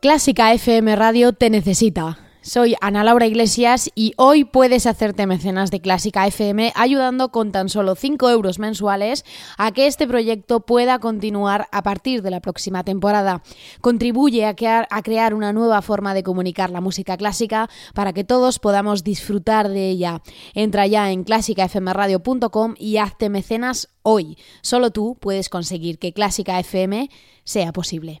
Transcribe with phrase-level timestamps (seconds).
[0.00, 2.31] Clásica FM Radio te necesita.
[2.44, 7.68] Soy Ana Laura Iglesias y hoy puedes hacerte mecenas de Clásica FM ayudando con tan
[7.68, 9.24] solo 5 euros mensuales
[9.58, 13.44] a que este proyecto pueda continuar a partir de la próxima temporada.
[13.80, 19.04] Contribuye a crear, una nueva forma de comunicar la música clásica para que todos podamos
[19.04, 20.20] disfrutar de ella.
[20.52, 24.36] Entra ya en clásicafmradio.com y hazte mecenas hoy.
[24.62, 27.08] Solo tú puedes conseguir que Clásica FM
[27.44, 28.20] sea posible.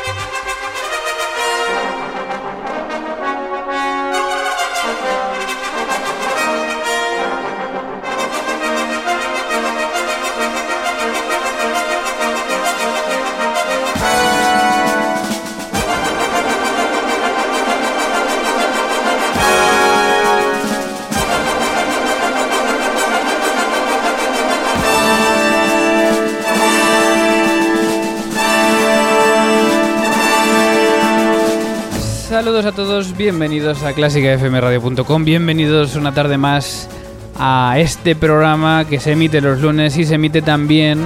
[32.41, 36.89] Saludos a todos, bienvenidos a clásicafmradio.com, bienvenidos una tarde más
[37.37, 40.99] a este programa que se emite los lunes y se emite también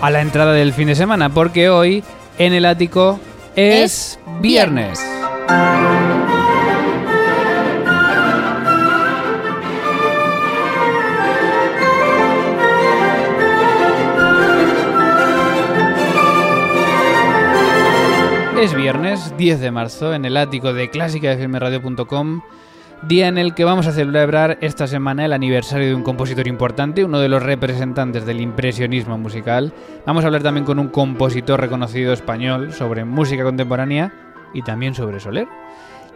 [0.00, 2.04] a la entrada del fin de semana, porque hoy
[2.38, 3.18] en el ático
[3.56, 5.04] es, Es viernes.
[18.60, 22.40] Es viernes 10 de marzo en el ático de clásicafmradio.com,
[23.02, 27.04] día en el que vamos a celebrar esta semana el aniversario de un compositor importante,
[27.04, 29.72] uno de los representantes del impresionismo musical.
[30.04, 34.12] Vamos a hablar también con un compositor reconocido español sobre música contemporánea
[34.52, 35.46] y también sobre Soler.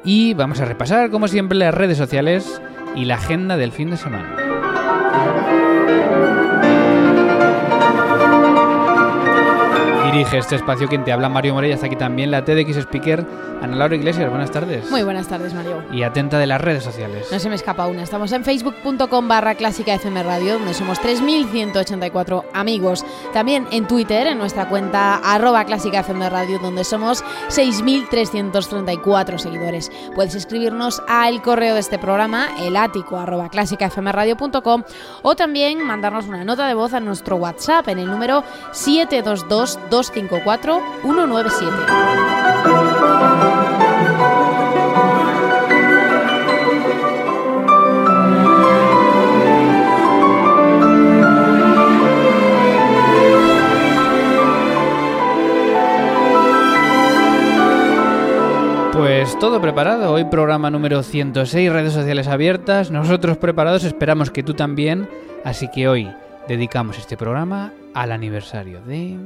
[0.02, 2.60] Y vamos a repasar, como siempre, las redes sociales
[2.96, 4.36] y la agenda del fin de semana.
[10.12, 13.24] Dirige este espacio quien te habla Mario Morella, está aquí también la TDX Speaker,
[13.62, 14.90] Ana Laura Iglesias, buenas tardes.
[14.90, 15.82] Muy buenas tardes, Mario.
[15.90, 17.28] Y atenta de las redes sociales.
[17.32, 18.02] No se me escapa una.
[18.02, 23.06] Estamos en facebook.com barra clásica FM Radio, donde somos 3.184 amigos.
[23.32, 29.90] También en Twitter, en nuestra cuenta arroba clásica FM Radio, donde somos 6.334 seguidores.
[30.14, 34.82] Puedes escribirnos al correo de este programa, elático arroba clásicafmradio.com
[35.22, 38.44] o también mandarnos una nota de voz a nuestro WhatsApp en el número
[40.02, 41.72] 722-254-197.
[58.92, 64.54] Pues todo preparado, hoy programa número 106, redes sociales abiertas, nosotros preparados, esperamos que tú
[64.54, 65.08] también,
[65.44, 66.10] así que hoy
[66.48, 69.16] dedicamos este programa al aniversario de...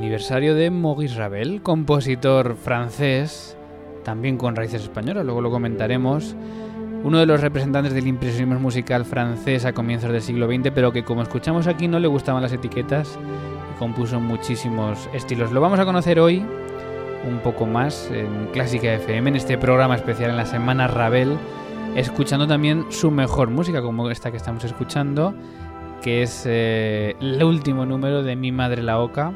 [0.00, 3.54] aniversario de Maurice Ravel, compositor francés,
[4.02, 6.34] también con raíces españolas, luego lo comentaremos,
[7.04, 11.04] uno de los representantes del impresionismo musical francés a comienzos del siglo XX, pero que
[11.04, 13.18] como escuchamos aquí no le gustaban las etiquetas
[13.74, 15.52] y compuso muchísimos estilos.
[15.52, 16.42] Lo vamos a conocer hoy
[17.28, 21.36] un poco más en Clásica FM, en este programa especial en la semana Ravel,
[21.94, 25.34] escuchando también su mejor música, como esta que estamos escuchando,
[26.00, 29.34] que es eh, el último número de Mi Madre la Oca,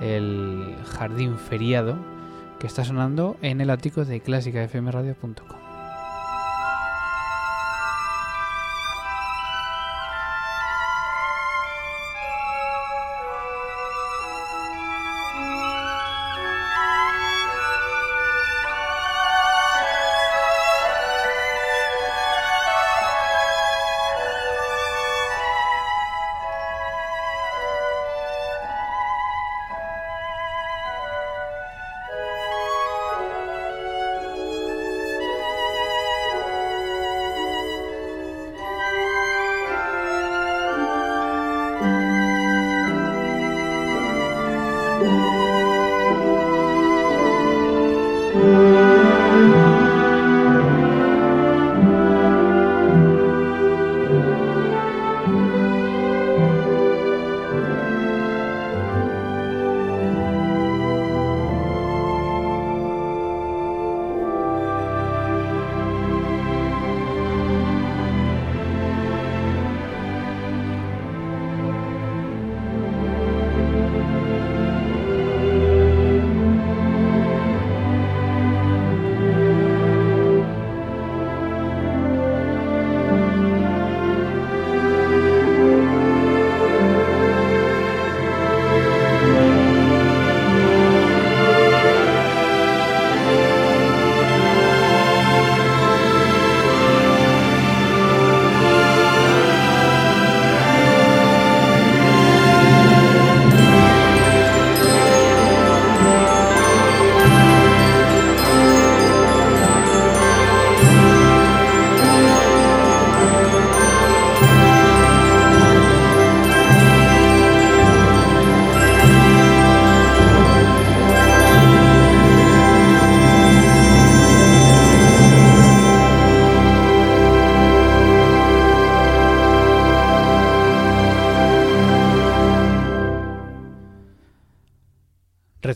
[0.00, 1.96] el jardín feriado,
[2.58, 5.59] que está sonando en el ático de clásicafmradio.com.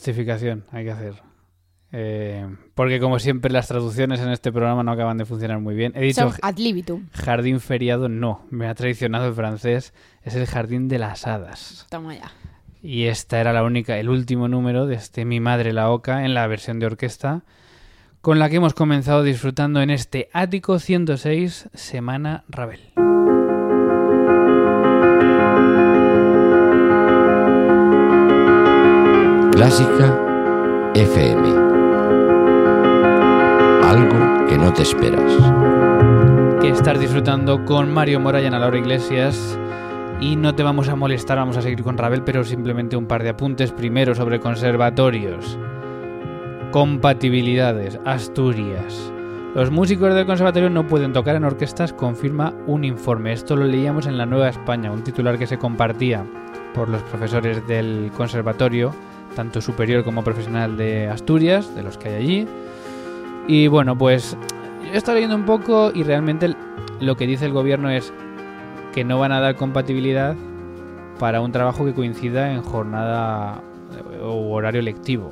[0.04, 1.14] Rectificación hay que hacer.
[1.90, 5.92] Eh, porque como siempre las traducciones en este programa no acaban de funcionar muy bien.
[5.96, 7.08] He dicho ad libitum.
[7.14, 8.44] jardín feriado, no.
[8.50, 9.94] Me ha traicionado el francés.
[10.22, 11.86] Es el jardín de las hadas.
[11.88, 12.30] Toma ya.
[12.82, 16.34] Y esta era la única, el último número de este Mi Madre la Oca en
[16.34, 17.44] la versión de orquesta,
[18.20, 23.13] con la que hemos comenzado disfrutando en este Ático 106, Semana Ravel.
[29.54, 31.48] Clásica FM.
[33.84, 35.32] Algo que no te esperas.
[36.60, 39.56] Que estás disfrutando con Mario Mora y Ana Laura Iglesias.
[40.20, 43.22] Y no te vamos a molestar, vamos a seguir con Ravel, pero simplemente un par
[43.22, 43.70] de apuntes.
[43.70, 45.56] Primero sobre conservatorios.
[46.72, 48.00] Compatibilidades.
[48.04, 49.12] Asturias.
[49.54, 53.32] Los músicos del conservatorio no pueden tocar en orquestas, confirma un informe.
[53.32, 56.26] Esto lo leíamos en La Nueva España, un titular que se compartía
[56.74, 58.92] por los profesores del conservatorio,
[59.35, 62.49] tanto superior como profesional de Asturias, de los que hay allí.
[63.47, 64.37] Y bueno, pues
[64.93, 66.55] he estado leyendo un poco y realmente
[67.00, 68.12] lo que dice el gobierno es
[68.93, 70.37] que no van a dar compatibilidad
[71.19, 73.61] para un trabajo que coincida en jornada
[74.23, 75.31] o horario lectivo.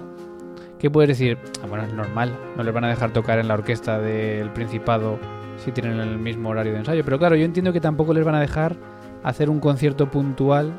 [0.79, 1.39] ¿Qué puedes decir?
[1.63, 5.19] Ah, bueno, es normal, no les van a dejar tocar en la orquesta del Principado
[5.57, 7.05] si tienen el mismo horario de ensayo.
[7.05, 8.77] Pero claro, yo entiendo que tampoco les van a dejar
[9.23, 10.73] hacer un concierto puntual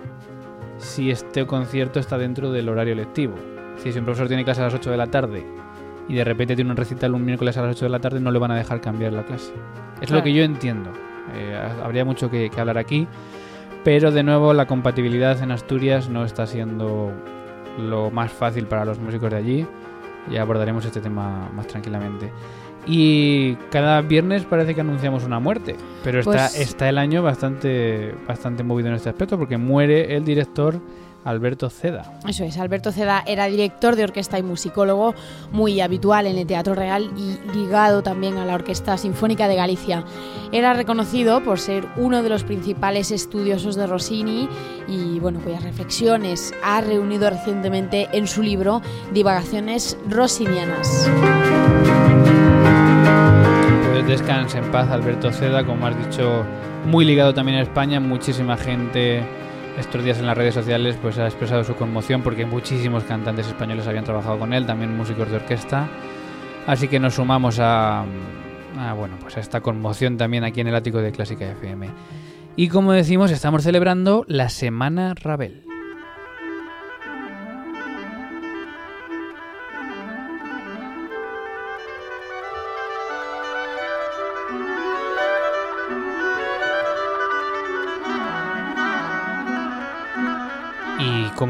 [0.77, 3.35] si este concierto está dentro del horario lectivo.
[3.77, 5.45] Si un profesor tiene clase a las 8 de la tarde
[6.07, 8.31] y de repente tiene un recital un miércoles a las 8 de la tarde, no
[8.31, 9.53] le van a dejar cambiar la clase.
[10.01, 10.91] Es lo que yo entiendo.
[11.35, 13.07] Eh, habría mucho que, que hablar aquí.
[13.83, 17.11] Pero de nuevo, la compatibilidad en Asturias no está siendo
[17.77, 19.67] lo más fácil para los músicos de allí.
[20.29, 22.31] Ya abordaremos este tema más tranquilamente.
[22.85, 28.13] Y cada viernes parece que anunciamos una muerte, pero está, Pues- está el año bastante,
[28.27, 30.81] bastante movido en este aspecto porque muere el director
[31.25, 32.19] Alberto Ceda.
[32.27, 35.15] Eso es, Alberto Ceda era director de orquesta y musicólogo
[35.53, 40.03] muy habitual en el Teatro Real y ligado también a la Orquesta Sinfónica de Galicia.
[40.51, 44.49] Era reconocido por ser uno de los principales estudiosos de Rossini
[44.89, 48.81] y bueno, cuyas reflexiones ha reunido recientemente en su libro
[49.13, 51.09] Divagaciones Rossinianas.
[54.05, 56.43] Pues descanse en paz, Alberto Ceda, como has dicho,
[56.85, 58.01] muy ligado también a España.
[58.01, 59.23] Muchísima gente
[59.79, 63.87] estos días en las redes sociales pues ha expresado su conmoción porque muchísimos cantantes españoles
[63.87, 65.87] habían trabajado con él, también músicos de orquesta.
[66.67, 68.03] Así que nos sumamos a,
[68.97, 71.87] bueno, pues a esta conmoción también aquí en el ático de Clásica FM.
[72.57, 75.72] Y como decimos, estamos celebrando la Semana Ravel.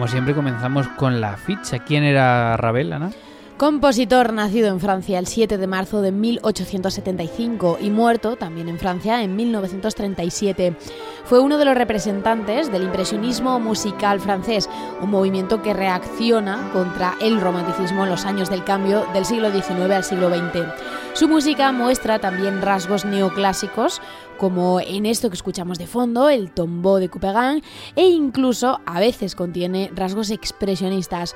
[0.03, 1.79] Como siempre comenzamos con la ficha.
[1.79, 3.11] ¿Quién era Ravel, Ana?
[3.55, 9.23] Compositor nacido en Francia el 7 de marzo de 1875 y muerto también en Francia
[9.23, 10.75] en 1937.
[11.23, 14.69] Fue uno de los representantes del impresionismo musical francés,
[14.99, 19.91] un movimiento que reacciona contra el romanticismo en los años del cambio del siglo XIX
[19.91, 20.65] al siglo XX.
[21.13, 24.01] Su música muestra también rasgos neoclásicos,
[24.43, 27.63] como en esto que escuchamos de fondo, el tombeau de Couperin,
[27.95, 31.33] e incluso a veces contiene rasgos expresionistas.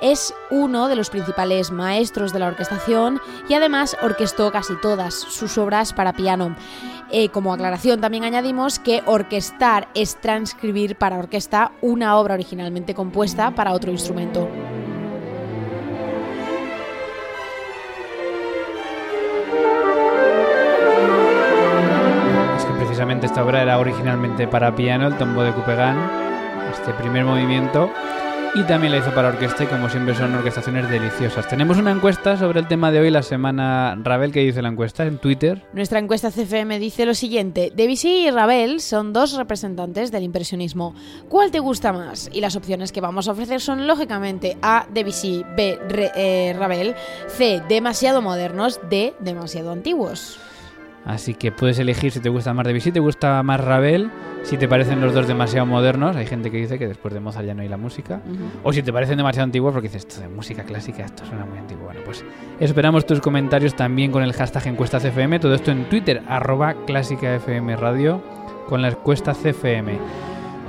[0.00, 3.20] Es uno de los principales maestros de la orquestación
[3.50, 6.56] y además orquestó casi todas sus obras para piano.
[7.10, 13.54] Eh, como aclaración también añadimos que orquestar es transcribir para orquesta una obra originalmente compuesta
[13.54, 14.48] para otro instrumento.
[23.06, 25.96] Precisamente esta obra era originalmente para piano, el tombo de Couperin,
[26.72, 27.88] este primer movimiento,
[28.56, 31.46] y también la hizo para orquesta y como siempre son orquestaciones deliciosas.
[31.46, 35.04] Tenemos una encuesta sobre el tema de hoy, la semana Ravel, que dice la encuesta
[35.04, 35.62] en Twitter.
[35.72, 40.92] Nuestra encuesta CFM dice lo siguiente, Debussy y Ravel son dos representantes del impresionismo.
[41.28, 42.28] ¿Cuál te gusta más?
[42.32, 46.96] Y las opciones que vamos a ofrecer son lógicamente A, Debussy, B, Re- eh, Ravel,
[47.28, 50.40] C, demasiado modernos, D, demasiado antiguos.
[51.06, 54.10] Así que puedes elegir si te gusta más Debussy, te gusta más Ravel,
[54.42, 57.46] si te parecen los dos demasiado modernos, hay gente que dice que después de Mozart
[57.46, 58.20] ya no hay la música,
[58.64, 61.58] o si te parecen demasiado antiguos porque dices, esto de música clásica, esto suena muy
[61.58, 61.84] antiguo.
[61.84, 62.24] Bueno, pues
[62.58, 67.36] esperamos tus comentarios también con el hashtag encuesta CFM, todo esto en Twitter, arroba clásica
[67.36, 68.20] FM Radio,
[68.68, 69.98] con la encuesta CFM.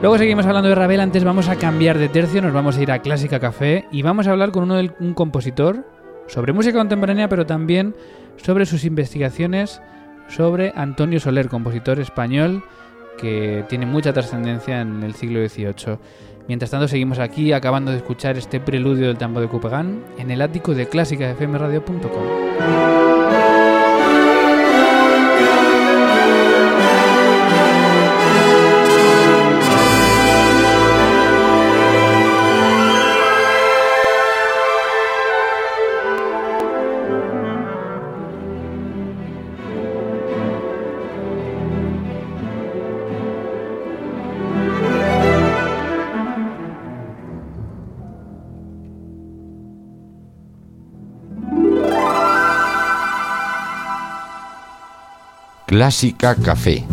[0.01, 2.91] Luego seguimos hablando de Ravel, antes vamos a cambiar de tercio, nos vamos a ir
[2.91, 5.83] a Clásica Café y vamos a hablar con uno del, un compositor
[6.27, 7.95] sobre música contemporánea, pero también
[8.35, 9.81] sobre sus investigaciones
[10.29, 12.63] sobre Antonio Soler, compositor español
[13.17, 15.97] que tiene mucha trascendencia en el siglo XVIII.
[16.47, 20.41] Mientras tanto, seguimos aquí acabando de escuchar este preludio del tambo de Couperin en el
[20.41, 23.46] ático de clásicafmradio.com.
[55.67, 56.85] Clásica Café.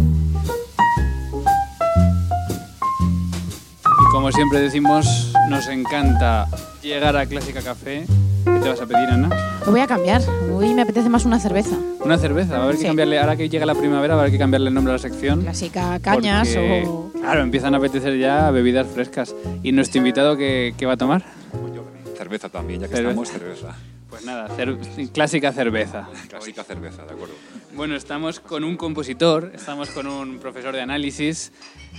[3.84, 6.48] Y como siempre decimos, nos encanta
[6.82, 8.04] llegar a Clásica Café.
[8.44, 9.30] ¿Qué te vas a pedir, Ana?
[9.64, 10.22] Lo voy a cambiar.
[10.52, 11.76] Hoy me apetece más una cerveza.
[12.04, 12.54] Una cerveza.
[12.54, 14.68] Va a haber que cambiarle, ahora que llega la primavera, va a haber que cambiarle
[14.70, 15.42] el nombre a la sección.
[15.42, 17.12] Clásica cañas porque, o...
[17.12, 19.36] Claro, empiezan a apetecer ya bebidas frescas.
[19.62, 21.22] ¿Y nuestro invitado qué, qué va a tomar?
[22.18, 23.10] Cerveza también, ya que Cerveza.
[23.22, 23.76] estamos, cerveza.
[24.14, 26.06] Pues nada, cer- clásica cerveza.
[26.28, 27.34] Clásica cerveza, de acuerdo.
[27.74, 31.50] Bueno, estamos con un compositor, estamos con un profesor de análisis,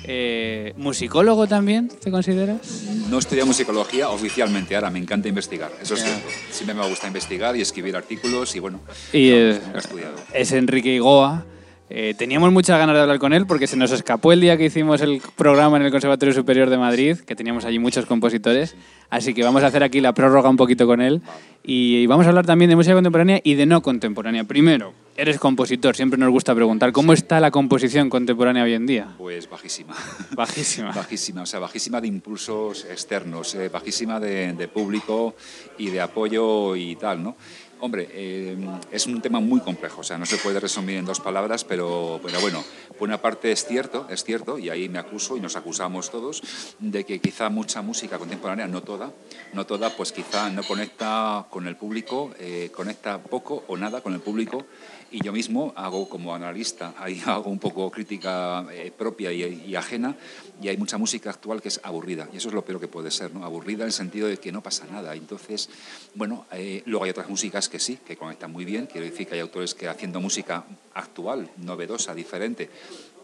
[0.05, 2.83] eh, musicólogo también, ¿te consideras?
[3.09, 6.29] No estudio musicología oficialmente, ahora me encanta investigar, eso es cierto.
[6.51, 8.79] Siempre me gusta investigar y escribir artículos y bueno,
[9.11, 10.15] Y no, eh, he estudiado.
[10.31, 11.45] es Enrique Igoa.
[11.89, 14.65] Eh, teníamos muchas ganas de hablar con él porque se nos escapó el día que
[14.65, 18.75] hicimos el programa en el Conservatorio Superior de Madrid, que teníamos allí muchos compositores.
[19.11, 21.21] Así que vamos a hacer aquí la prórroga un poquito con él.
[21.63, 24.45] Y vamos a hablar también de música contemporánea y de no contemporánea.
[24.45, 29.07] Primero, eres compositor, siempre nos gusta preguntar, ¿cómo está la composición contemporánea hoy en día?
[29.17, 29.95] Pues bajísima.
[30.35, 30.91] Bajísima.
[30.91, 35.35] Bajísima, o sea, bajísima de impulsos externos, eh, bajísima de, de público
[35.77, 37.35] y de apoyo y tal, ¿no?
[37.81, 38.57] Hombre, eh,
[38.91, 42.21] es un tema muy complejo, o sea, no se puede resumir en dos palabras, pero,
[42.23, 42.63] pero bueno,
[42.97, 46.41] por una parte es cierto, es cierto, y ahí me acuso y nos acusamos todos,
[46.79, 49.11] de que quizá mucha música contemporánea, no toda,
[49.53, 54.13] no toda, pues quizá no conecta con el público, eh, conecta poco o nada con
[54.13, 54.65] el público,
[55.11, 59.75] y yo mismo hago como analista, ahí hago un poco crítica eh, propia y, y
[59.75, 60.15] ajena,
[60.61, 63.11] y hay mucha música actual que es aburrida, y eso es lo peor que puede
[63.11, 63.45] ser, ¿no?
[63.45, 65.13] Aburrida en el sentido de que no pasa nada.
[65.15, 65.69] Entonces,
[66.13, 68.85] bueno, eh, luego hay otras músicas que que sí, que conectan muy bien.
[68.85, 70.63] Quiero decir que hay autores que haciendo música
[70.93, 72.69] actual, novedosa, diferente,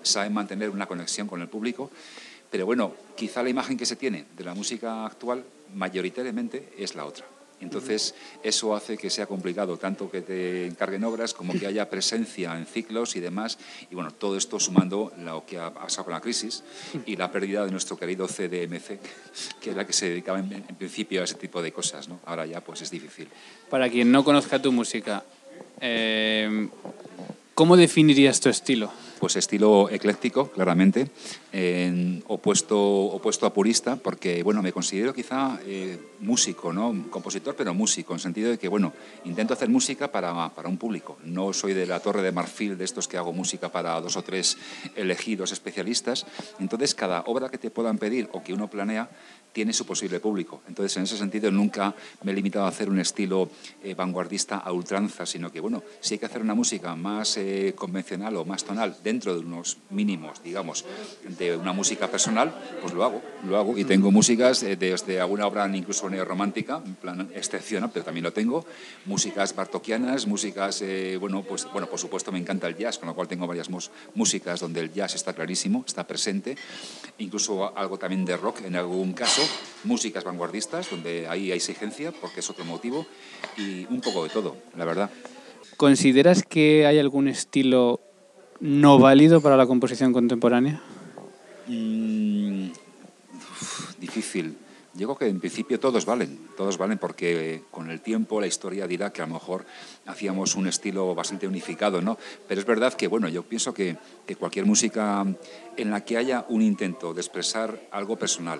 [0.03, 1.89] saben mantener una conexión con el público.
[2.49, 7.05] Pero bueno, quizá la imagen que se tiene de la música actual mayoritariamente es la
[7.05, 7.25] otra.
[7.61, 12.57] Entonces, eso hace que sea complicado, tanto que te encarguen obras como que haya presencia
[12.57, 13.57] en ciclos y demás.
[13.89, 16.63] Y bueno, todo esto sumando lo que ha pasado con la crisis
[17.05, 18.99] y la pérdida de nuestro querido CDMC,
[19.59, 22.07] que es la que se dedicaba en, en principio a ese tipo de cosas.
[22.09, 22.19] ¿no?
[22.25, 23.27] Ahora ya pues es difícil.
[23.69, 25.23] Para quien no conozca tu música,
[25.79, 26.67] eh,
[27.53, 28.91] ¿cómo definirías tu estilo?
[29.21, 31.11] Pues estilo ecléctico, claramente,
[31.51, 37.05] en opuesto, opuesto a purista, porque bueno, me considero quizá eh, músico, ¿no?
[37.11, 38.93] compositor, pero músico, en sentido de que bueno,
[39.25, 41.19] intento hacer música para, para un público.
[41.23, 44.23] No soy de la torre de marfil de estos que hago música para dos o
[44.23, 44.57] tres
[44.95, 46.25] elegidos especialistas.
[46.59, 49.07] Entonces, cada obra que te puedan pedir o que uno planea
[49.53, 50.61] tiene su posible público.
[50.67, 53.49] Entonces, en ese sentido, nunca me he limitado a hacer un estilo
[53.83, 57.73] eh, vanguardista a ultranza, sino que, bueno, si hay que hacer una música más eh,
[57.75, 60.85] convencional o más tonal, dentro de unos mínimos, digamos,
[61.37, 63.77] de una música personal, pues lo hago, lo hago.
[63.77, 68.31] Y tengo músicas eh, desde alguna obra incluso neorromántica, en plan excepcional, pero también lo
[68.31, 68.65] tengo,
[69.05, 73.15] músicas bartokianas, músicas, eh, bueno, pues, bueno, por supuesto me encanta el jazz, con lo
[73.15, 73.69] cual tengo varias
[74.13, 76.55] músicas donde el jazz está clarísimo, está presente,
[77.17, 79.41] incluso algo también de rock en algún caso,
[79.83, 83.05] músicas vanguardistas, donde ahí hay exigencia, porque es otro motivo,
[83.57, 85.09] y un poco de todo, la verdad.
[85.75, 88.10] ¿Consideras que hay algún estilo
[88.61, 90.81] no válido para la composición contemporánea?
[91.67, 94.55] Mm, uf, difícil.
[94.93, 99.11] Digo que en principio todos valen, todos valen porque con el tiempo la historia dirá
[99.11, 99.65] que a lo mejor
[100.05, 102.17] hacíamos un estilo bastante unificado, ¿no?
[102.47, 103.95] Pero es verdad que, bueno, yo pienso que,
[104.27, 105.25] que cualquier música
[105.77, 108.59] en la que haya un intento de expresar algo personal,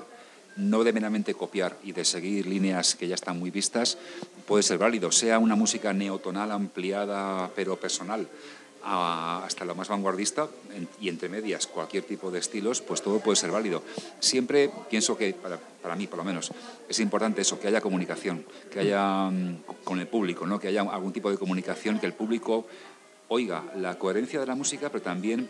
[0.55, 3.97] no de meramente copiar y de seguir líneas que ya están muy vistas,
[4.47, 8.27] puede ser válido, sea una música neotonal ampliada pero personal,
[8.83, 13.19] a- hasta lo más vanguardista en- y entre medias cualquier tipo de estilos, pues todo
[13.19, 13.83] puede ser válido.
[14.19, 16.51] Siempre pienso que, para, para mí por lo menos,
[16.89, 20.59] es importante eso, que haya comunicación, que haya mm, con el público, ¿no?
[20.59, 22.65] que haya algún tipo de comunicación, que el público
[23.29, 25.49] oiga la coherencia de la música, pero también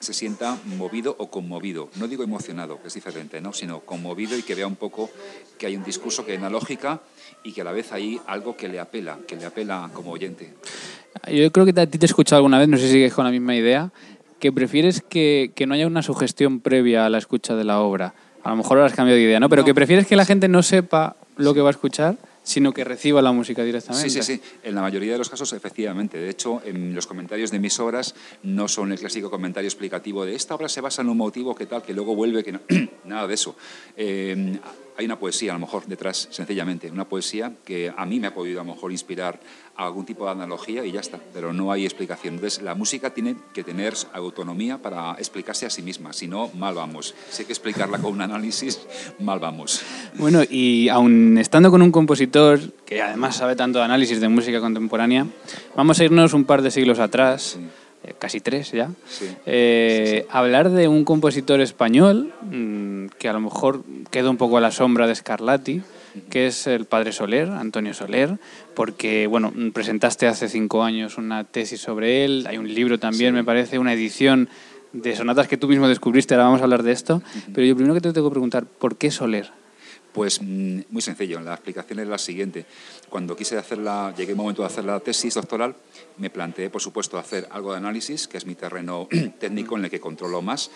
[0.00, 1.90] se sienta movido o conmovido.
[1.96, 3.52] No digo emocionado, que es diferente, ¿no?
[3.52, 5.10] sino conmovido y que vea un poco
[5.58, 7.00] que hay un discurso que hay una lógica
[7.44, 10.54] y que a la vez hay algo que le apela, que le apela como oyente.
[11.30, 13.24] Yo creo que a ti te he escuchado alguna vez, no sé si sigues con
[13.26, 13.90] la misma idea,
[14.38, 18.14] que prefieres que, que no haya una sugestión previa a la escucha de la obra.
[18.42, 19.50] A lo mejor ahora has cambiado de idea, ¿no?
[19.50, 19.66] Pero No.
[19.66, 22.16] que prefieres que la gente no sepa lo que va a escuchar,
[22.50, 24.10] sino que reciba la música directamente.
[24.10, 24.42] Sí, sí, sí.
[24.64, 26.18] En la mayoría de los casos, efectivamente.
[26.18, 30.34] De hecho, en los comentarios de mis obras no son el clásico comentario explicativo de
[30.34, 32.60] esta obra se basa en un motivo que tal, que luego vuelve, que no.
[33.04, 33.54] Nada de eso.
[33.96, 34.58] Eh,
[35.00, 36.90] hay una poesía, a lo mejor, detrás, sencillamente.
[36.90, 39.40] Una poesía que a mí me ha podido, a lo mejor, inspirar
[39.74, 41.18] a algún tipo de analogía y ya está.
[41.32, 42.34] Pero no hay explicación.
[42.34, 46.12] Entonces, la música tiene que tener autonomía para explicarse a sí misma.
[46.12, 47.14] Si no, mal vamos.
[47.30, 48.78] Si hay que explicarla con un análisis,
[49.18, 49.80] mal vamos.
[50.18, 54.60] Bueno, y aun estando con un compositor que además sabe tanto de análisis de música
[54.60, 55.26] contemporánea,
[55.74, 57.58] vamos a irnos un par de siglos atrás,
[58.18, 59.26] casi tres ya, Sí.
[59.46, 64.60] eh, hablar de un compositor español mm, que a lo mejor queda un poco a
[64.60, 65.82] la sombra de Scarlatti,
[66.28, 68.38] que es el padre Soler, Antonio Soler,
[68.74, 73.44] porque bueno, presentaste hace cinco años una tesis sobre él, hay un libro también, me
[73.44, 74.48] parece, una edición
[74.92, 77.22] de sonatas que tú mismo descubriste, ahora vamos a hablar de esto,
[77.54, 79.52] pero yo primero que te tengo que preguntar, ¿por qué Soler?
[80.12, 82.66] Pues mm, muy sencillo, la explicación es la siguiente.
[83.08, 85.76] Cuando quise hacerla, llegué el momento de hacer la tesis doctoral,
[86.18, 89.90] me planteé, por supuesto, hacer algo de análisis, que es mi terreno técnico en el
[89.90, 90.70] que controlo más.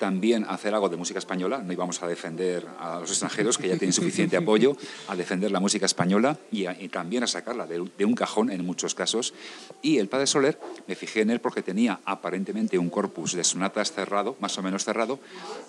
[0.00, 3.76] También hacer algo de música española, no íbamos a defender a los extranjeros, que ya
[3.76, 4.74] tienen suficiente apoyo,
[5.08, 8.50] a defender la música española y, a- y también a sacarla de, de un cajón
[8.50, 9.34] en muchos casos.
[9.82, 13.92] Y el padre Soler, me fijé en él porque tenía aparentemente un corpus de sonatas
[13.92, 15.18] cerrado, más o menos cerrado,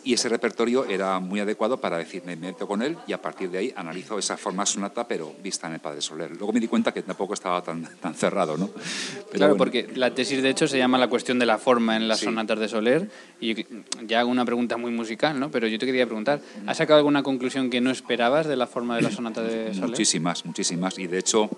[0.05, 3.51] y ese repertorio era muy adecuado para decir, me meto con él y a partir
[3.51, 6.31] de ahí analizo esa forma sonata, pero vista en el padre Soler.
[6.37, 8.67] Luego me di cuenta que tampoco estaba tan, tan cerrado, ¿no?
[8.69, 9.57] Pero claro, bueno.
[9.57, 12.25] porque la tesis de hecho se llama la cuestión de la forma en las Sí.
[12.25, 13.09] sonatas de Soler
[13.41, 13.65] y
[14.07, 15.49] ya una pregunta muy musical, ¿no?
[15.49, 18.95] Pero yo te quería preguntar, ¿has sacado alguna conclusión que no esperabas de la forma
[18.95, 19.89] de la sonata de Soler?
[19.89, 20.99] Muchísimas, muchísimas.
[20.99, 21.49] Y de hecho,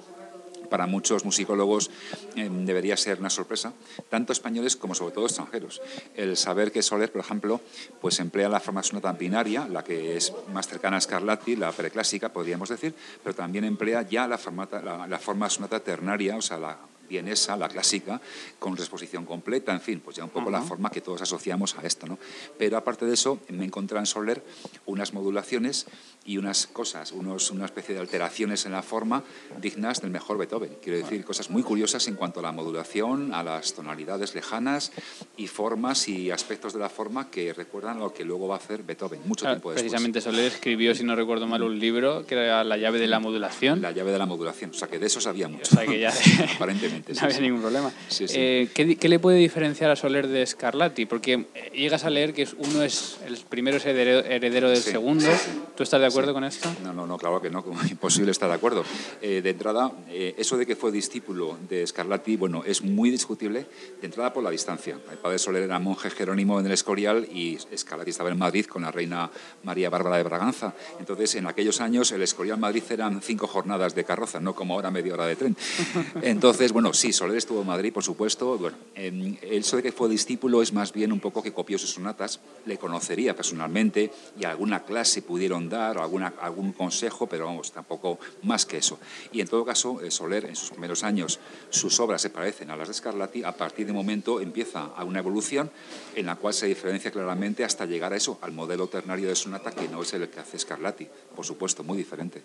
[0.69, 1.91] para muchos musicólogos
[2.35, 3.73] eh, debería ser una sorpresa,
[4.09, 5.81] tanto españoles como sobre todo extranjeros.
[6.15, 7.61] El saber que Soler, por ejemplo,
[8.01, 12.29] pues emplea la forma sonata binaria, la que es más cercana a Scarlatti, la preclásica,
[12.29, 16.57] podríamos decir, pero también emplea ya la, formata- la, la forma sonata ternaria, o sea,
[16.57, 16.77] la
[17.13, 18.19] vienesa, la clásica,
[18.59, 21.81] con exposición completa, en fin, pues ya un poco la forma que todos asociamos a
[21.85, 22.17] esto, ¿no?
[22.57, 24.43] Pero aparte de eso, me encontré en Soler
[24.87, 25.85] unas modulaciones
[26.25, 29.23] y unas cosas, unos, una especie de alteraciones en la forma
[29.61, 30.77] dignas del mejor Beethoven.
[30.81, 34.91] Quiero decir, cosas muy curiosas en cuanto a la modulación, a las tonalidades lejanas
[35.37, 38.81] y formas y aspectos de la forma que recuerdan lo que luego va a hacer
[38.83, 39.83] Beethoven, mucho Claro, tiempo después.
[39.83, 43.19] precisamente Soler escribió, si no recuerdo mal, un libro que era La llave de la
[43.19, 43.81] modulación.
[43.81, 45.69] La llave de la modulación, o sea que de eso sabía mucho.
[45.73, 46.13] O sea que ya
[46.55, 47.02] Aparentemente.
[47.07, 47.41] No sí, había sí.
[47.41, 47.91] ningún problema.
[48.07, 48.25] Sí.
[48.29, 51.05] Eh, ¿qué, qué le puede diferenciar a Soler de Scarlatti?
[51.05, 55.27] Porque eh, llegas a leer que uno es el primero es heredero, heredero del segundo.
[55.75, 56.73] ¿Tú estás de acuerdo con esto?
[56.83, 58.83] No, no, no, claro que no, imposible estar de acuerdo.
[59.21, 63.65] Eh, de entrada, eh, eso de que fue discípulo de Scarlatti, bueno, es muy discutible,
[63.99, 64.97] de entrada por la distancia.
[65.11, 68.81] El padre Soler era monje jerónimo en el Escorial y Scarlatti estaba en Madrid con
[68.81, 69.29] la reina
[69.63, 70.73] María Bárbara de Braganza.
[70.99, 74.91] Entonces, en aquellos años, el Escorial Madrid eran cinco jornadas de carroza, no como ahora
[74.91, 75.57] media hora de tren.
[76.21, 78.57] Entonces, bueno, sí, Soler estuvo en Madrid, por supuesto.
[78.57, 81.91] Bueno, em, eso de que fue discípulo es más bien un poco que copió sus
[81.91, 87.71] sonatas, le conocería personalmente y alguna clase pudieron dar, o alguna, algún consejo, pero vamos,
[87.71, 88.99] tampoco más que eso.
[89.31, 92.75] Y en todo caso, eh, Soler, en sus primeros años, sus obras se parecen a
[92.75, 95.69] las de Scarlatti, a partir de momento empieza a una evolución
[96.15, 99.71] en la cual se diferencia claramente hasta llegar a eso, al modelo ternario de sonata
[99.71, 102.41] que no es el que hace Scarlatti, por supuesto, muy diferente.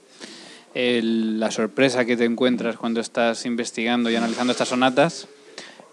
[0.75, 5.27] El- la sorpresa que te encuentras cuando estás investigando y analizando estas sonatas.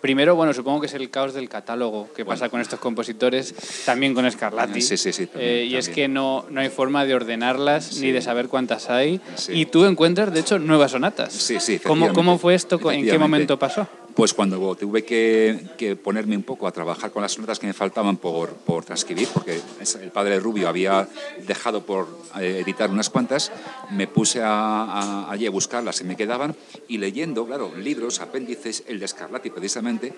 [0.02, 4.14] Primero, bueno, supongo que es el caos del catálogo que pasa con estos compositores, también
[4.14, 4.80] con Scarlatti.
[4.82, 8.12] Sí, sí, sí, también, Eh, y es que no, no hay forma de ordenarlas ni
[8.12, 9.20] de saber cuántas hay.
[9.36, 9.54] Sí.
[9.54, 11.34] Y tú encuentras, de hecho, nuevas sonatas.
[11.34, 12.80] Sí, sí, ¿Cómo, ¿Cómo fue esto?
[12.92, 13.88] ¿En qué momento pasó?
[14.16, 17.74] Pues cuando tuve que, que ponerme un poco a trabajar con las sonatas que me
[17.74, 19.60] faltaban por, por transcribir, porque
[20.02, 21.10] el padre Rubio había
[21.46, 22.08] dejado por
[22.40, 23.52] eh, editar unas cuantas,
[23.92, 24.48] me puse a,
[24.84, 26.56] a- allí a buscarlas, se me quedaban,
[26.88, 30.14] y leyendo, claro, libros, apéndices, el de Scarlatti precisamente,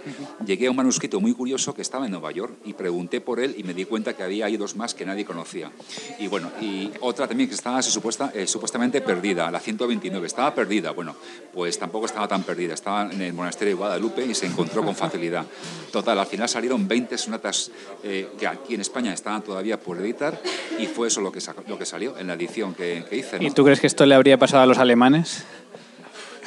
[0.45, 3.55] llegué a un manuscrito muy curioso que estaba en Nueva York y pregunté por él
[3.57, 5.71] y me di cuenta que había ahí dos más que nadie conocía.
[6.19, 10.91] Y bueno, y otra también que estaba supuesta, eh, supuestamente perdida, la 129, estaba perdida.
[10.91, 11.15] Bueno,
[11.51, 14.95] pues tampoco estaba tan perdida, estaba en el monasterio de Guadalupe y se encontró con
[14.95, 15.45] facilidad.
[15.91, 17.71] Total, al final salieron 20 sonatas
[18.03, 20.39] eh, que aquí en España estaban todavía por editar
[20.77, 23.37] y fue eso lo que, lo que salió en la edición que, que hice.
[23.39, 25.45] ¿Y tú crees que esto le habría pasado a los alemanes?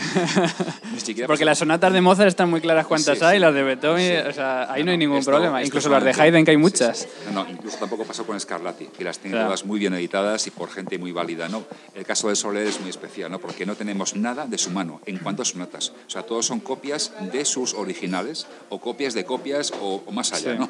[0.93, 3.41] Ni siquiera Porque las sonatas de Mozart están muy claras cuántas Sí, hay, sí.
[3.41, 4.29] las de Beethoven, Sí.
[4.29, 5.61] o sea, ahí no, No, hay ningún esto- problema.
[5.61, 7.07] esto Incluso las de Haydn, que hay muchas.
[7.33, 9.49] No, no, incluso tampoco pasó con Scarlatti, que las tiene Claro.
[9.49, 11.49] todas muy bien editadas y por gente muy válida.
[11.49, 11.65] ¿no?
[11.95, 13.39] El caso de Soler es muy especial, ¿no?
[13.39, 15.91] porque no tenemos nada de su mano en cuanto a sonatas.
[16.07, 20.33] O sea, todos son copias de sus originales o copias de copias o, o más
[20.33, 20.55] allá.
[20.55, 20.69] ¿no?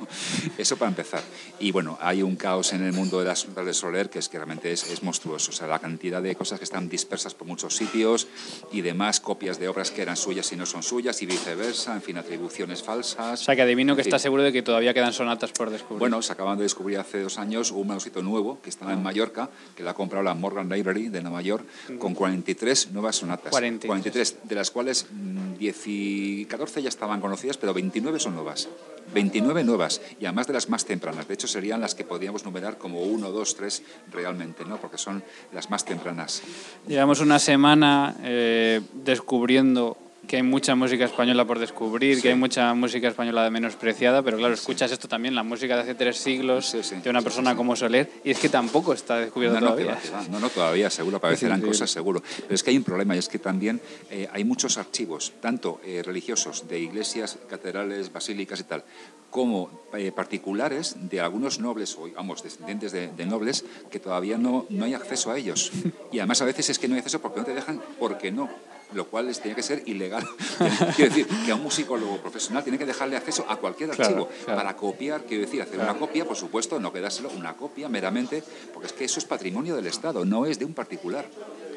[0.58, 1.20] Eso para empezar.
[1.58, 4.28] Y bueno, hay un caos en el mundo de las sonatas de Soler que es
[4.28, 5.50] que realmente es, es monstruoso.
[5.50, 8.26] O sea, la cantidad de cosas que están dispersas por muchos sitios
[8.72, 12.02] y demás copias de obras que eran suyas y no son suyas y viceversa, en
[12.02, 13.42] fin, atribuciones falsas.
[13.42, 14.18] O sea, que adivino que En fin.
[14.18, 15.98] seguro de que todavía quedan sonatas por descubrir.
[15.98, 19.50] Bueno, se acaban de descubrir hace dos años un manuscrito nuevo que estaba en Mallorca,
[19.76, 21.64] que la ha comprado la Morgan Library de Nueva York,
[21.98, 23.50] con 43 nuevas sonatas.
[23.50, 24.36] 43.
[24.44, 28.68] de las cuales mm, 10 y 14 ya estaban conocidas, pero 29 son nuevas.
[29.12, 31.26] 29 nuevas, y además de las más tempranas.
[31.26, 34.76] De hecho, serían las que podríamos numerar como 1, 2, 3 realmente, ¿no?
[34.76, 36.42] porque son las más tempranas.
[36.86, 39.96] Llevamos una semana eh, descubriendo
[40.26, 44.36] que hay mucha música española por descubrir, que hay mucha música española de menospreciada, pero
[44.36, 47.74] claro, escuchas esto también, la música de hace tres siglos, Sí, de una persona como
[47.74, 49.98] Soler, y es que tampoco está descubierto No, no, todavía.
[50.14, 52.22] va, no, no, todavía, seguro, aparecerán cosas, seguro.
[52.42, 55.80] Pero es que hay un problema, y es que también eh, hay muchos archivos, tanto
[55.84, 58.84] eh, religiosos, de iglesias, catedrales, basílicas y tal,
[59.30, 64.66] como eh, particulares de algunos nobles, o vamos, descendientes de, de nobles, que todavía no,
[64.70, 65.70] no hay acceso a ellos.
[66.12, 68.48] Y además a veces es que no hay acceso porque no te dejan, porque no.
[68.92, 70.26] Lo cual es, tiene que ser ilegal.
[70.96, 74.28] quiero decir, que a un musicólogo profesional tiene que dejarle acceso a cualquier Claro, archivo
[74.44, 74.58] claro.
[74.60, 78.42] para copiar, quiero decir, hacer una copia, por supuesto, no quedárselo una copia meramente,
[78.74, 81.24] porque es que eso es patrimonio del Estado, no es de un particular.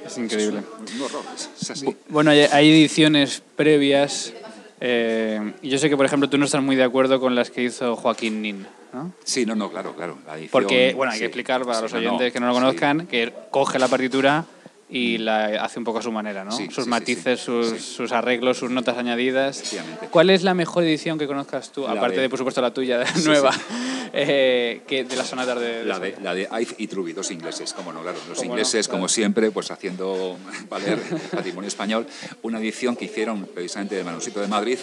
[0.04, 0.62] Es increíble.
[0.86, 1.24] Es un, un horror,
[1.62, 1.86] es, así.
[1.86, 4.34] Bu- Bueno, hay ediciones previas,
[4.86, 7.64] eh, yo sé que, por ejemplo, tú no estás muy de acuerdo con las que
[7.64, 9.14] hizo Joaquín Nin, ¿no?
[9.24, 10.18] Sí, no, no, claro, claro.
[10.28, 12.48] La edición, Porque, bueno, hay sí, que explicar para sí, los no, oyentes que no
[12.48, 12.60] lo sí.
[12.60, 14.44] conozcan, que coge la partitura
[14.90, 16.52] y la hace un poco a su manera, ¿no?
[16.52, 19.74] Sus matices, sus, sus arreglos, sus notas añadidas.
[20.12, 22.74] ¿Cuál es la mejor edición que conozcas tú, La aparte de, de- por supuesto, la
[22.74, 23.52] tuya, nueva.
[24.14, 25.80] Eh, que de las sonatas de...
[25.80, 28.18] de La de, la de Ive y Truby, dos ingleses, como no, claro.
[28.30, 29.00] Los no, ingleses, claro.
[29.00, 30.38] como siempre, pues haciendo
[30.70, 32.06] valer el patrimonio español,
[32.44, 34.78] una edición que hicieron precisamente del manuscrito de Madrid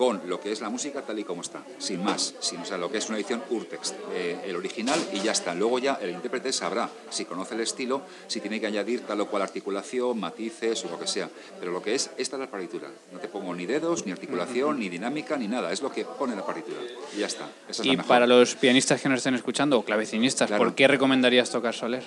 [0.00, 2.78] con lo que es la música tal y como está, sin más, sin, o sea,
[2.78, 5.54] lo que es una edición Urtext, eh, el original y ya está.
[5.54, 9.26] Luego ya el intérprete sabrá, si conoce el estilo, si tiene que añadir tal o
[9.26, 11.28] cual articulación, matices o lo que sea.
[11.58, 12.88] Pero lo que es, esta es la partitura.
[13.12, 15.70] No te pongo ni dedos, ni articulación, ni dinámica, ni nada.
[15.70, 16.80] Es lo que pone la partitura.
[17.14, 17.50] Y ya está.
[17.68, 18.08] Esa es la Y mejor.
[18.08, 20.64] para los pianistas que nos estén escuchando, o clavecinistas, Claro.
[20.64, 22.04] ¿por qué recomendarías tocar Soler?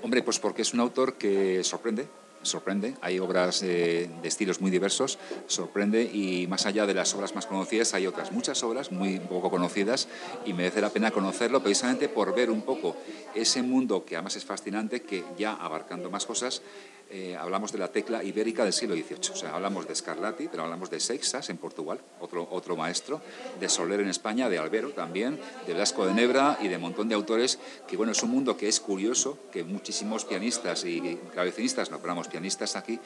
[0.00, 2.06] Hombre, pues porque es un autor que sorprende,
[2.44, 2.94] sorprende.
[3.00, 7.94] Hay obras de estilos muy diversos, sorprende y más allá de las obras más conocidas
[7.94, 10.08] hay otras muchas obras muy poco conocidas
[10.44, 12.96] y merece la pena conocerlo precisamente por ver un poco
[13.34, 16.62] ese mundo que además es fascinante, que ya abarcando más cosas,
[17.10, 19.32] eh, hablamos de la tecla ibérica del siglo XVIII.
[19.32, 23.20] O sea, hablamos de Scarlatti, pero hablamos de Seixas en Portugal, otro, otro maestro,
[23.60, 27.08] de Soler en España, de Albero también, de Blasco de Nebra y de un montón
[27.08, 31.90] de autores que, bueno, es un mundo que es curioso, que muchísimos pianistas y clavecinistas,
[31.90, 32.98] no, pero pianistas aquí,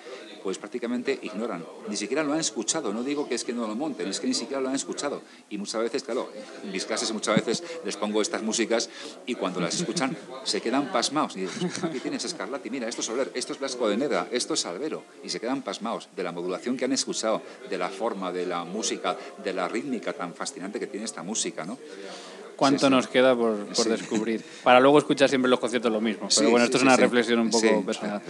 [0.43, 1.65] pues prácticamente ignoran.
[1.89, 2.93] Ni siquiera lo han escuchado.
[2.93, 5.23] No digo que es que no lo monten, es que ni siquiera lo han escuchado.
[5.51, 6.31] Y muchas veces, claro,
[6.63, 8.89] en mis clases muchas veces les pongo estas músicas
[9.27, 11.37] y cuando las escuchan se quedan pasmados.
[11.37, 14.55] Y dicen, aquí tienes Scarlatti, mira, esto es Soler, esto es Blasco de Nebra, esto
[14.55, 15.03] es Albero.
[15.24, 18.64] Y se quedan pasmados de la modulación que han escuchado, de la forma, de la
[18.64, 21.79] música, de la rítmica tan fascinante que tiene esta música, ¿no?
[22.57, 22.90] ¿Cuánto Sí, sí.
[22.90, 23.88] nos queda por, por Sí.
[23.88, 24.44] descubrir?
[24.64, 26.29] Para luego escuchar siempre los conciertos lo mismo.
[26.37, 28.20] Pero bueno, esto es una reflexión un poco personal.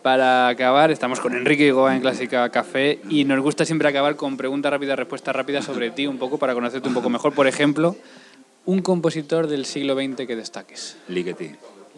[0.00, 4.38] Para acabar, estamos con Enrique Igoa en Clásica Café y nos gusta siempre acabar con
[4.38, 7.34] preguntas rápidas, respuestas rápidas sobre ti, un poco para conocerte un poco mejor.
[7.34, 7.94] Por ejemplo,
[8.64, 10.96] un compositor del siglo XX que destaques.
[11.08, 11.50] Ligeti.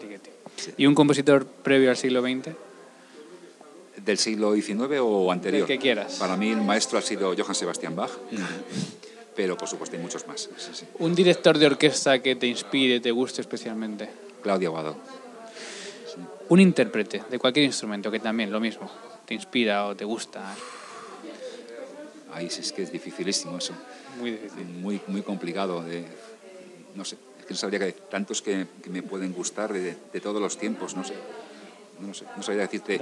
[0.02, 0.30] Ligeti.
[0.76, 2.48] ¿Y un compositor previo al siglo XX?
[4.04, 5.66] ¿Del siglo XIX o anterior?
[5.66, 6.14] Del que quieras.
[6.14, 8.10] Para mí el maestro ha sido Johann Sebastian Bach,
[9.36, 10.48] pero por supuesto hay muchos más.
[10.56, 10.86] Sí, sí.
[10.98, 14.08] Un director de orquesta que te inspire, te guste especialmente.
[14.42, 14.96] Claudia Aguado.
[16.48, 18.90] Un intérprete de cualquier instrumento que también, lo mismo,
[19.24, 20.54] te inspira o te gusta.
[22.32, 23.74] Ahí sí es que es dificilísimo eso.
[24.18, 24.64] Muy difícil.
[24.64, 25.82] Muy, muy complicado.
[25.82, 26.04] De,
[26.94, 30.20] no sé, es que no sabría que tantos que, que me pueden gustar de, de
[30.20, 31.14] todos los tiempos, no sé.
[32.00, 33.00] No sé, no sabría decirte.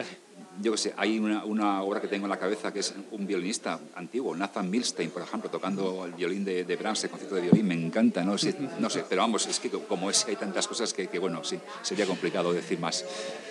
[0.61, 3.29] Yo qué sé, hay una, una obra que tengo en la cabeza que es un
[3.29, 7.43] violinista antiguo, Nathan Milstein, por ejemplo, tocando el violín de, de Brahms, el concierto de
[7.43, 8.37] violín, me encanta, ¿no?
[8.37, 11.45] Sí, no sé, pero vamos, es que como es, hay tantas cosas que, que, bueno,
[11.45, 13.05] sí, sería complicado decir más.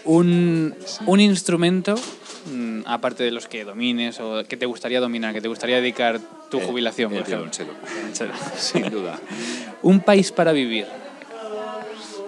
[0.03, 1.95] Un, un instrumento,
[2.53, 6.19] mm, aparte de los que domines o que te gustaría dominar, que te gustaría dedicar
[6.51, 7.71] tu El- jubilación, el por violonchelo.
[7.95, 8.33] Violonchelo.
[8.57, 9.17] Sin duda.
[9.81, 10.85] Un país para vivir.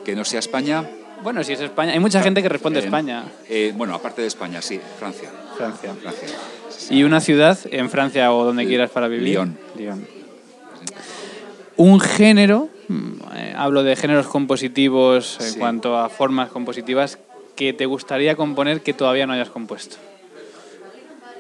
[0.06, 0.90] Que no sea España.
[1.24, 4.28] Bueno, si es España, hay mucha gente que responde eh, España, eh, bueno, aparte de
[4.28, 5.30] España, sí, Francia.
[5.58, 5.94] Francia.
[6.02, 6.28] Francia.
[6.90, 9.28] Y una ciudad en Francia o donde quieras para vivir.
[9.28, 9.58] Lyon.
[9.78, 10.08] Lyon.
[11.76, 15.60] Un género, mm, eh, hablo de géneros compositivos en Sí.
[15.60, 17.20] cuanto a formas compositivas,
[17.56, 19.98] que te gustaría componer que todavía no hayas compuesto.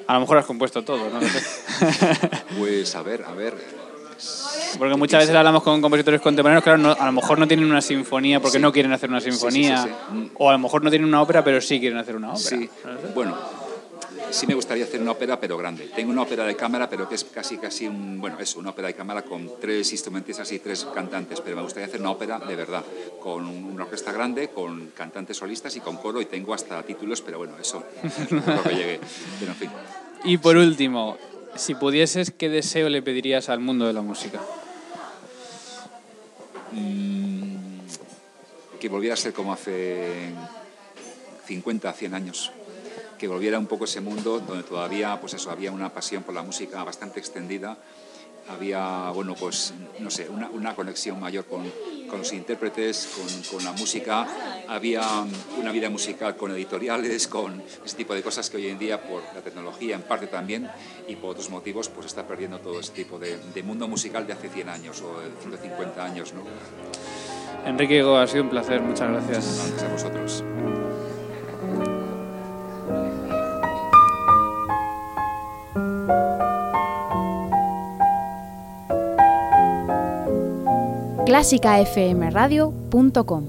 [0.07, 1.39] A lo mejor has compuesto todo, no lo sé.
[2.57, 3.53] Pues a ver, a ver.
[4.77, 7.81] Porque muchas veces hablamos con compositores contemporáneos, claro, no- a lo mejor no tienen una
[7.81, 8.61] sinfonía porque Sí.
[8.61, 10.31] no quieren hacer una sinfonía, sí, sí.
[10.35, 12.39] o a lo mejor no tienen una ópera, pero sí quieren hacer una ópera.
[12.49, 12.69] Sí,
[13.15, 13.35] bueno,
[14.31, 15.89] sí me gustaría hacer una ópera, pero grande.
[15.95, 18.87] Tengo una ópera de cámara, pero que es casi, casi un, bueno, eso, una ópera
[18.89, 22.55] de cámara con tres instrumentistas y tres cantantes, pero me gustaría hacer una ópera de
[22.55, 22.83] verdad,
[23.21, 27.37] con una orquesta grande, con cantantes solistas y con coro, y tengo hasta títulos, pero
[27.39, 27.83] bueno, eso,
[28.31, 28.99] no creo que llegue,
[29.39, 29.69] pero en fin.
[30.25, 31.17] Y por último,
[31.59, 34.39] si pudieses, ¿qué deseo le pedirías al mundo de la música?
[38.79, 40.31] que volviera a ser como hace
[41.45, 42.51] 50, 100 años.
[43.17, 46.43] Que volviera un poco ese mundo donde todavía, pues eso, había una pasión por la
[46.43, 47.77] música bastante extendida.
[48.49, 51.63] Había, bueno, pues, no sé, una, una conexión mayor con,
[52.09, 54.27] con los intérpretes, con, con la música.
[54.67, 55.03] Había
[55.57, 59.21] una vida musical con editoriales, con ese tipo de cosas que hoy en día, por
[59.35, 60.69] la tecnología en parte también,
[61.07, 64.33] y por otros motivos, pues está perdiendo todo ese tipo de, de mundo musical de
[64.33, 66.43] hace 100 años o de 150 años, ¿no?
[67.65, 69.57] Enrique Higo, ha sido un placer, muchas gracias.
[69.57, 70.43] Gracias a vosotros.
[81.29, 83.45] clásicafmradio.com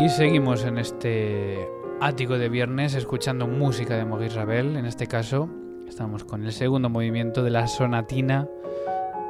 [0.00, 1.68] Y seguimos en este
[2.00, 4.78] ático de viernes escuchando música de Maurice Ravel.
[4.78, 5.50] En este caso,
[5.86, 8.48] estamos con el segundo movimiento de la sonatina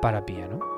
[0.00, 0.77] para piano.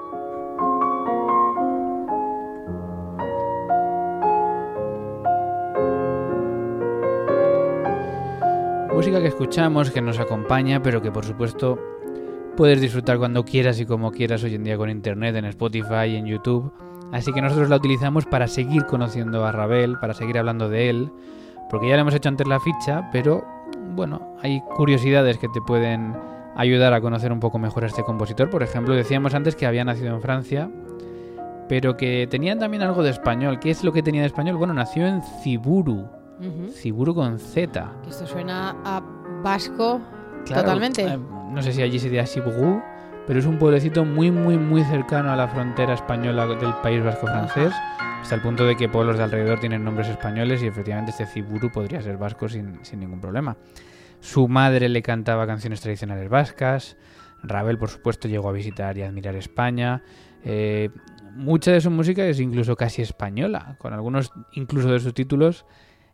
[9.00, 11.78] Música que escuchamos, que nos acompaña, pero que por supuesto
[12.54, 16.26] puedes disfrutar cuando quieras y como quieras hoy en día con internet, en Spotify en
[16.26, 16.70] YouTube.
[17.10, 21.10] Así que nosotros la utilizamos para seguir conociendo a Ravel, para seguir hablando de él,
[21.70, 23.42] porque ya le hemos hecho antes la ficha, pero
[23.96, 26.14] bueno, hay curiosidades que te pueden
[26.54, 28.50] ayudar a conocer un poco mejor a este compositor.
[28.50, 30.70] Por ejemplo, decíamos antes que había nacido en Francia,
[31.70, 33.60] pero que tenían también algo de español.
[33.60, 34.58] ¿Qué es lo que tenía de español?
[34.58, 36.19] Bueno, nació en Ciburu,
[36.72, 37.92] Ciburu con Z.
[38.08, 39.00] Esto suena a
[39.42, 40.00] vasco
[40.46, 41.04] Claro, totalmente.
[41.04, 41.18] eh,
[41.50, 42.82] no sé si allí sería Ciburu,
[43.26, 47.26] pero es un pueblecito muy, muy, muy cercano a la frontera española del País Vasco
[47.26, 47.72] francés,
[48.22, 51.70] hasta el punto de que pueblos de alrededor tienen nombres españoles y efectivamente este Ciburu
[51.70, 53.56] podría ser vasco sin, sin ningún problema.
[54.20, 56.96] Su madre le cantaba canciones tradicionales vascas,
[57.42, 60.02] Ravel, por supuesto, llegó a visitar y admirar España.
[60.44, 60.90] eh,
[61.32, 65.64] mucha de su música es incluso casi española, con algunos incluso de sus títulos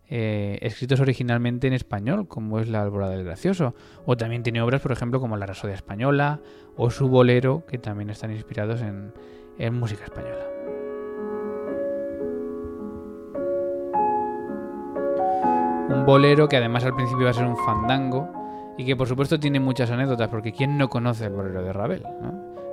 [0.08, 3.74] eh, escritos originalmente en español, como es La Alborada del Gracioso.
[4.04, 6.40] O también tiene obras, por ejemplo, como La Rasodia Española
[6.76, 9.12] o Su Bolero, que también están inspirados en,
[9.74, 10.44] música española.
[15.88, 18.28] Un bolero que además al principio va a ser un fandango
[18.76, 22.02] y que por supuesto tiene muchas anécdotas, porque ¿quién no conoce el bolero de Ravel?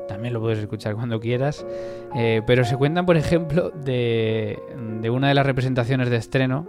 [0.08, 1.66] También lo puedes escuchar cuando quieras,
[2.16, 4.60] eh, pero se cuentan, por ejemplo, de
[5.10, 6.68] una de las representaciones de estreno,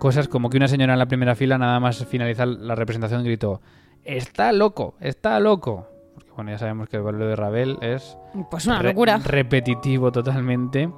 [0.00, 3.60] cosas como que una señora en la primera fila, nada más finalizar la representación, gritó:
[4.02, 4.94] ¡Está loco!
[4.98, 5.86] ¡Está loco!
[6.14, 8.16] Porque bueno, ya sabemos que el bolero de Ravel es
[8.50, 9.18] Pues una re- locura.
[9.24, 10.90] repetitivo totalmente.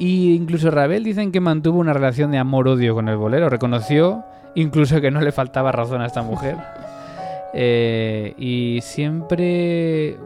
[0.00, 3.48] Y incluso Ravel dicen que mantuvo una relación de amor-odio con el bolero.
[3.48, 4.24] Reconoció
[4.56, 6.56] incluso que no le faltaba razón a esta mujer.
[7.56, 10.18] Eh, y siempre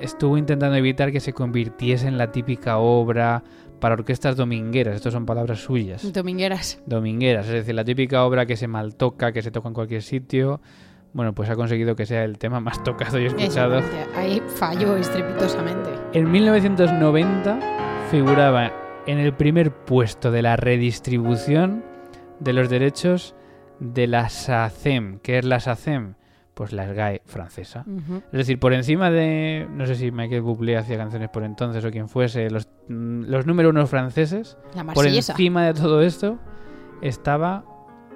[0.00, 3.44] estuvo intentando evitar que se convirtiese en la típica obra
[3.82, 4.94] para orquestas domingueras.
[4.94, 6.12] Estas son palabras suyas.
[6.12, 6.80] Domingueras.
[6.86, 10.02] Domingueras, es decir, la típica obra que se mal toca, que se toca en cualquier
[10.02, 10.60] sitio.
[11.12, 13.82] Bueno, pues ha conseguido que sea el tema más tocado y Eso, escuchado.
[14.16, 15.90] ahí falló estrepitosamente.
[16.12, 17.58] En 1990
[18.12, 18.72] figuraba
[19.08, 21.84] en el primer puesto de la redistribución
[22.38, 23.34] de los derechos
[23.80, 25.18] de la SACEM.
[25.24, 26.14] ¿Qué es la SACEM?
[26.54, 27.84] Pues la SGAE francesa.
[28.30, 31.90] Es decir, por encima de, no sé si Michael Bublé hacía canciones por entonces o
[31.90, 36.38] quien fuese, los, mm, los número uno franceses, La por encima de todo esto
[37.00, 37.64] estaba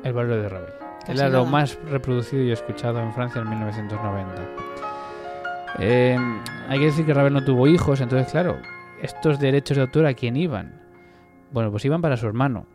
[0.04, 0.72] el bolero de Ravel.
[1.00, 4.42] Casi Era lo más reproducido y escuchado en Francia en 1990.
[5.78, 6.18] Eh,
[6.68, 8.56] hay que decir que Ravel no tuvo hijos, entonces claro,
[9.00, 10.82] estos derechos de autor a quién iban?
[11.52, 12.66] Bueno, pues iban para su hermano.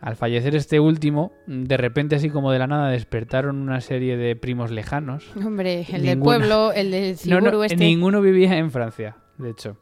[0.00, 4.36] Al fallecer este último, de repente así como de la nada despertaron una serie de
[4.36, 5.24] primos lejanos.
[5.36, 7.76] Hombre, el del pueblo, el del No, no, este.
[7.76, 9.78] ninguno vivía en Francia, de hecho.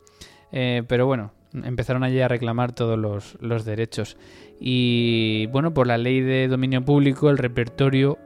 [0.53, 4.17] Eh, pero bueno, empezaron allí a reclamar todos los, los derechos.
[4.61, 8.17] Y bueno, por la ley de dominio público, el repertorio,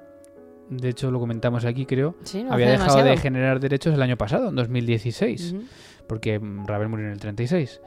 [0.69, 4.19] de hecho lo comentamos aquí creo, Sí, no había dejado de generar derechos el año
[4.19, 5.63] pasado, en 2016, Ujú.
[6.07, 7.81] porque Ravel murió en el 36.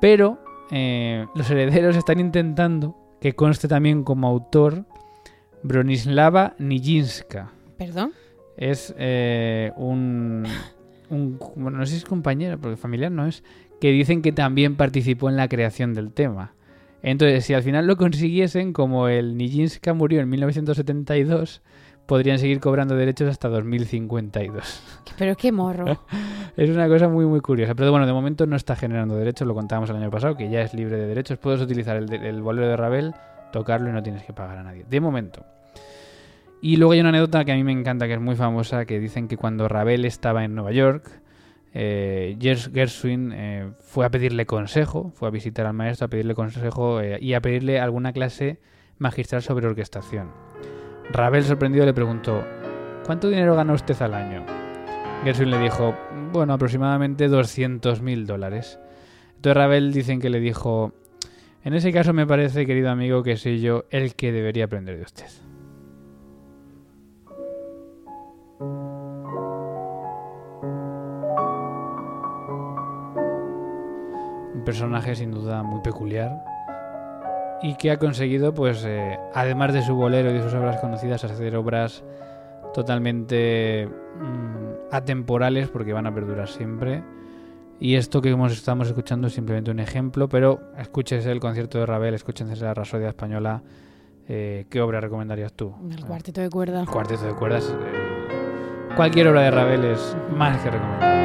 [0.00, 0.38] Pero
[0.70, 4.84] eh, los herederos están intentando que conste también como autor
[5.62, 8.12] Bronislava Nijinska ¿Perdón?
[8.56, 10.44] es eh, un,
[11.10, 13.42] un- bueno, no sé si es compañero, porque familiar no es,
[13.80, 16.52] que dicen que también participó en la creación del tema.
[17.02, 21.62] Entonces, si al final lo consiguiesen, como el Nijinska murió en 1972,
[22.06, 24.82] podrían seguir cobrando derechos hasta 2052.
[25.18, 26.00] Pero qué morro.
[26.56, 27.74] Es una cosa muy, muy curiosa.
[27.74, 30.62] Pero bueno, de momento no está generando derechos, lo contábamos el año pasado, que ya
[30.62, 31.36] es libre de derechos.
[31.38, 33.14] Puedes utilizar el, el bolero de Ravel,
[33.52, 34.86] tocarlo y no tienes que pagar a nadie.
[34.88, 35.44] De momento.
[36.62, 38.98] Y luego hay una anécdota que a mí me encanta, que es muy famosa, que
[38.98, 41.10] dicen que cuando Ravel estaba en Nueva York,
[41.74, 46.34] eh, Gers- Gershwin eh, fue a pedirle consejo, fue a visitar al maestro a pedirle
[46.34, 48.58] consejo eh, y a pedirle alguna clase
[48.98, 50.30] magistral sobre orquestación.
[51.12, 52.44] Ravel, sorprendido, le preguntó,
[53.04, 54.44] ¿cuánto dinero gana usted al año?
[55.24, 55.94] Gershwin le dijo,
[56.32, 58.78] bueno, aproximadamente 200.000 dólares.
[59.36, 60.92] Entonces Ravel dicen que le dijo,
[61.64, 65.02] en ese caso me parece, querido amigo, que soy yo el que debería aprender de
[65.02, 65.26] usted.
[74.54, 76.55] Un personaje sin duda muy peculiar
[77.62, 81.24] y que ha conseguido, pues, eh, además de su bolero y de sus obras conocidas,
[81.24, 82.04] hacer obras
[82.74, 87.02] totalmente mm, atemporales porque van a perdurar siempre.
[87.78, 91.86] Y esto que hemos, estamos escuchando es simplemente un ejemplo, pero escúchese el concierto de
[91.86, 93.62] Ravel, escúchense la Rasodia Española.
[94.28, 95.74] eh, ¿Qué obra recomendarías tú?
[95.90, 96.80] El cuarteto de cuerda.
[96.80, 97.68] El cuarteto de cuerdas.
[97.70, 101.15] eh, cualquier obra de Ravel es más que recomendable.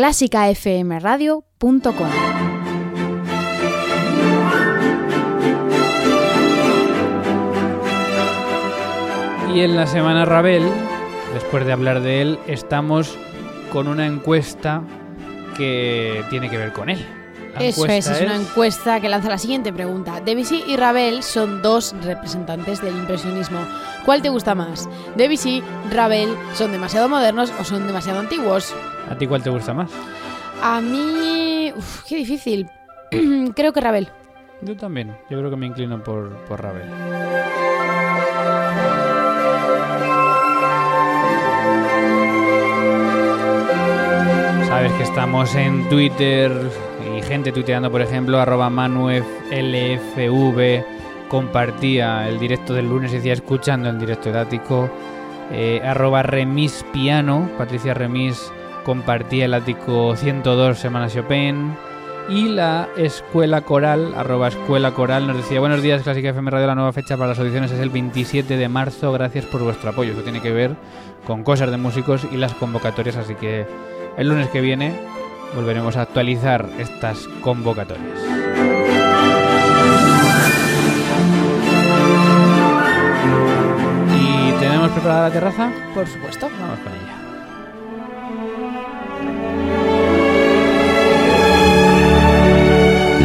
[0.00, 2.08] clásicafmradio.com.
[9.54, 10.62] Y en la semana Rabel,
[11.34, 13.18] después de hablar de él, estamos
[13.70, 14.82] con una encuesta
[15.58, 17.19] que tiene que ver con él.
[17.54, 20.20] La Eso es, es una encuesta que lanza la siguiente pregunta.
[20.20, 23.60] Debussy y Ravel son dos representantes del impresionismo.
[24.04, 24.88] ¿Cuál te gusta más?
[25.16, 28.74] ¿Debussy, Ravel son demasiado modernos o son demasiado antiguos?
[29.08, 29.90] ¿A ti cuál te gusta más?
[30.62, 31.72] A mí...
[31.76, 32.68] Uf, qué difícil.
[33.54, 34.08] Creo que Ravel.
[34.62, 35.16] Yo también.
[35.30, 36.88] Yo creo que me inclino por, por Ravel.
[44.66, 46.52] Sabes que estamos en Twitter
[47.30, 49.28] gente tuiteando, por ejemplo, arroba manueflfv
[51.28, 54.90] compartía el directo del lunes y decía escuchando el directo de Ático.
[55.52, 58.50] Eh, arroba remispiano, Patricia Remis
[58.84, 61.76] compartía el ático 102 Semanas Chopin.
[62.28, 66.74] Y la escuela coral, arroba escuela coral, nos decía buenos días, Clásica FM Radio, la
[66.74, 70.10] nueva fecha para las audiciones es el 27 de marzo, gracias por vuestro apoyo.
[70.10, 70.74] Esto tiene que ver
[71.28, 73.68] con cosas de músicos y las convocatorias, así que
[74.16, 75.19] el lunes que viene
[75.54, 78.18] volveremos a actualizar estas convocatorias.
[84.14, 85.72] ¿Y tenemos preparada la terraza?
[85.94, 86.48] Por supuesto.
[86.60, 87.16] Vamos con ella.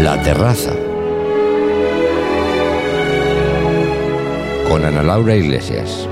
[0.04, 0.74] La terraza.
[4.70, 6.10] Con Ana Laura Iglesias.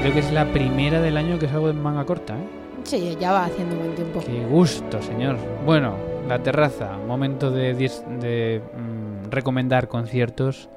[0.00, 2.59] Creo que es la primera del año que salgo en manga corta, ¿eh?
[2.90, 4.18] Sí, ya va haciendo buen tiempo.
[4.26, 5.36] Qué gusto, señor.
[5.64, 5.94] Bueno,
[6.26, 10.68] la terraza, momento de, de, mm, recomendar conciertos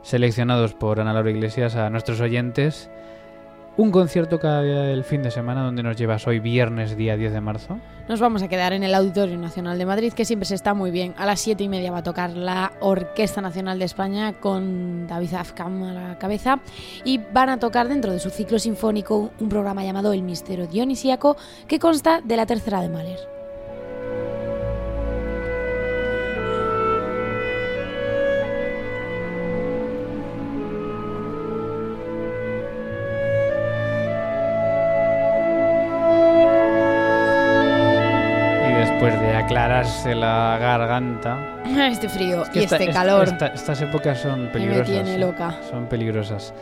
[0.00, 2.88] seleccionados por Ana Laura Iglesias a nuestros oyentes.
[3.76, 7.34] Un concierto cada día del fin de semana donde nos llevas hoy viernes día 10
[7.34, 7.78] de marzo.
[8.08, 10.90] Nos vamos a quedar en el Auditorio Nacional de Madrid, que siempre se está muy
[10.90, 11.14] bien.
[11.18, 15.34] A las siete y media va a tocar la Orquesta Nacional de España con David
[15.34, 16.60] Afkam a la cabeza
[17.04, 21.36] y van a tocar dentro de su ciclo sinfónico un programa llamado El Misterio Dionisíaco
[21.66, 23.37] que consta de la tercera de Mahler.
[39.88, 41.38] Aclararse la garganta.
[41.90, 44.86] Este frío Es que y esta- este calor esta- estas épocas son peligrosas.
[44.86, 45.18] tiene ¿eh?
[45.18, 45.54] loca.
[45.70, 46.52] Son peligrosas.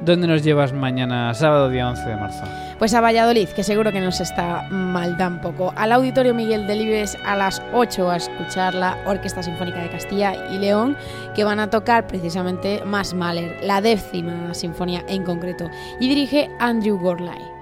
[0.00, 2.44] ¿Dónde nos llevas mañana, sábado día 11 de marzo?
[2.78, 5.72] Pues a Valladolid, que seguro que nos está mal tampoco.
[5.74, 10.58] Al Auditorio Miguel Delibes a las 8 a escuchar la Orquesta Sinfónica de Castilla y
[10.58, 10.96] León,
[11.34, 15.68] que van a tocar precisamente más Mahler, la décima sinfonía en concreto,
[15.98, 17.57] y dirige Andrew Gorlay.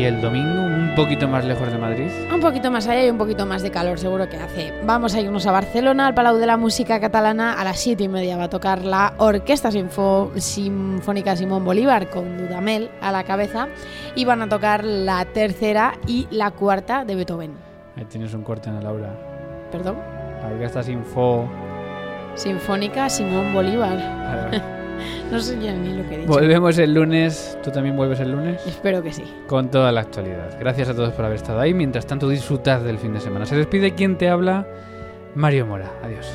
[0.00, 2.08] Y el domingo, un poquito más lejos de Madrid.
[2.32, 4.72] Un poquito más allá y un poquito más de calor, seguro que hace.
[4.86, 7.52] Vamos a irnos a Barcelona, al Palau de la Música Catalana.
[7.52, 12.38] A las 7 y media va a tocar la Orquesta Sinfo- Sinfónica Simón Bolívar con
[12.38, 13.68] Dudamel a la cabeza.
[14.14, 17.52] Y van a tocar la tercera y la cuarta de Beethoven.
[17.96, 19.10] Ahí tienes un corte en Laura.
[19.70, 19.96] Perdón.
[20.40, 21.46] La orquesta Sinfo.
[22.36, 23.98] Sinfónica Simón Bolívar.
[25.30, 26.32] No sé ya ni lo que he dicho.
[26.32, 27.58] Volvemos el lunes.
[27.62, 28.60] ¿Tú también vuelves el lunes?
[28.66, 29.24] Espero que sí.
[29.46, 30.58] Con toda la actualidad.
[30.58, 31.74] Gracias a todos por haber estado ahí.
[31.74, 33.46] Mientras tanto, disfrutad del fin de semana.
[33.46, 34.66] Se despide quien te habla,
[35.34, 35.90] Mario Mora.
[36.02, 36.26] Adiós.